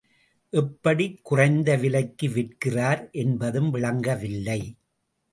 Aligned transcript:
எப்படிக் 0.53 1.19
குறைந்த 1.21 1.75
விலைக்கு 1.75 2.29
விற்கிறார் 2.29 3.09
என்பதும் 3.13 3.69
விளங்கவில்லை. 3.71 4.61